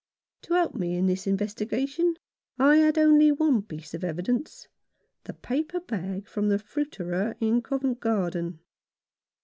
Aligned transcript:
To 0.41 0.55
help 0.55 0.73
me 0.73 0.95
in 0.95 1.05
this 1.05 1.27
investigation 1.27 2.15
I 2.57 2.77
had 2.77 2.97
only 2.97 3.31
one 3.31 3.61
piece 3.61 3.93
of 3.93 4.03
evidence— 4.03 4.67
the 5.25 5.33
paper 5.35 5.79
bag 5.79 6.27
from 6.27 6.49
the 6.49 6.57
fruiterer 6.57 7.35
in 7.39 7.61
Covent 7.61 7.99
Garden. 7.99 8.61